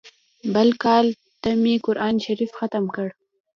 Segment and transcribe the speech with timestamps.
[0.53, 1.05] بل کال
[1.41, 3.07] ته مې قران شريف ختم کړ.